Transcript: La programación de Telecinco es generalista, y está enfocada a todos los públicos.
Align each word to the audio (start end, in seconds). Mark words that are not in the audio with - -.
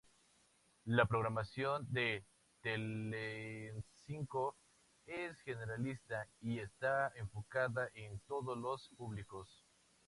La 0.85 1.05
programación 1.05 1.85
de 1.93 2.25
Telecinco 2.63 4.55
es 5.05 5.37
generalista, 5.41 6.25
y 6.41 6.57
está 6.57 7.11
enfocada 7.17 7.83
a 7.83 7.89
todos 8.27 8.57
los 8.57 8.89
públicos. 8.97 9.47